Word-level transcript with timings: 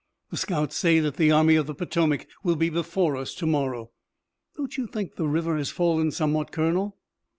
The 0.31 0.37
scouts 0.37 0.77
say 0.77 0.99
that 0.99 1.17
the 1.17 1.29
Army 1.31 1.53
of 1.57 1.67
the 1.67 1.75
Potomac 1.75 2.25
will 2.41 2.55
be 2.55 2.71
before 2.71 3.15
us 3.15 3.35
to 3.35 3.45
morrow. 3.45 3.91
Don't 4.57 4.75
you 4.75 4.87
think 4.87 5.13
the 5.15 5.27
river 5.27 5.57
has 5.57 5.69
fallen 5.69 6.09
somewhat, 6.09 6.51
Colonel?" 6.51 6.97